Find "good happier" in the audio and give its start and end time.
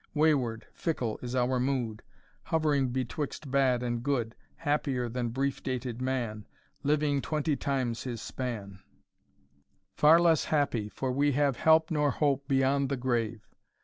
4.01-5.07